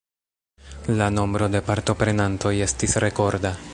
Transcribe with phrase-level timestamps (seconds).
[1.01, 3.53] La nombro de partoprenantoj estis rekorda.